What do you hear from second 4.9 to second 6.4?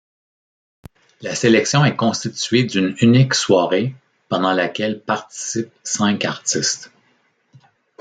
participent cinq